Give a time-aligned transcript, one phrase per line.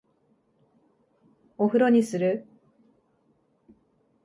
[1.59, 2.47] お風呂にする？